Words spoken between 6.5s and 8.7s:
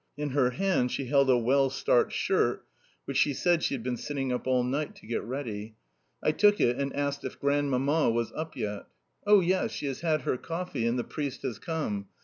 it, and asked if Grandmamma was up